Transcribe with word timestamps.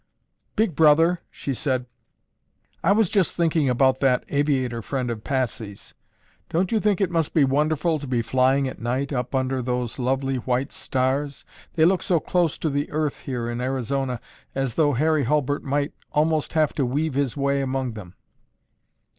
"Big 0.55 0.75
Brother," 0.75 1.21
she 1.29 1.53
said, 1.53 1.85
"I 2.83 2.91
was 2.91 3.07
just 3.07 3.35
thinking 3.35 3.69
about 3.69 3.99
that 3.99 4.23
aviator 4.29 4.81
friend 4.81 5.11
of 5.11 5.23
Patsy's. 5.23 5.93
Don't 6.49 6.71
you 6.71 6.79
think 6.79 6.99
it 6.99 7.11
must 7.11 7.35
be 7.35 7.43
wonderful 7.43 7.99
to 7.99 8.07
be 8.07 8.23
flying 8.23 8.67
at 8.67 8.79
night 8.81 9.13
up 9.13 9.35
under 9.35 9.61
those 9.61 9.99
lovely 9.99 10.37
white 10.37 10.71
stars? 10.71 11.45
They 11.75 11.85
look 11.85 12.01
so 12.01 12.19
close 12.19 12.57
to 12.57 12.69
the 12.71 12.89
earth 12.89 13.19
here 13.19 13.47
in 13.47 13.61
Arizona 13.61 14.19
as 14.55 14.73
though 14.73 14.93
Harry 14.93 15.25
Hulbert 15.25 15.61
might 15.63 15.93
almost 16.11 16.53
have 16.53 16.73
to 16.73 16.83
weave 16.87 17.13
his 17.13 17.37
way 17.37 17.61
among 17.61 17.91
them." 17.93 18.15